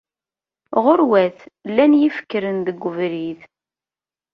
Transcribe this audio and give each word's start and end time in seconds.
Ɣur-wat: 0.83 1.39
Llan 1.69 1.93
yifekren 2.01 2.57
deg 2.67 2.79
ubrid. 2.89 3.39